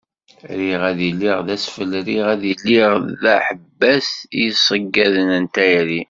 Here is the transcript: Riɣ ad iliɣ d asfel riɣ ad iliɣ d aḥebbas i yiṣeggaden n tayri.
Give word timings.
Riɣ 0.59 0.81
ad 0.91 0.99
iliɣ 1.09 1.39
d 1.47 1.49
asfel 1.55 1.91
riɣ 2.07 2.25
ad 2.33 2.43
iliɣ 2.51 2.91
d 3.21 3.23
aḥebbas 3.35 4.09
i 4.21 4.25
yiṣeggaden 4.41 5.29
n 5.43 5.45
tayri. 5.55 5.99